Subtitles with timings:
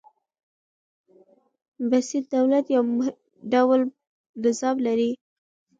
[1.89, 2.83] بسیط دولت يو
[3.51, 3.81] ډول
[4.45, 5.11] نظام لري.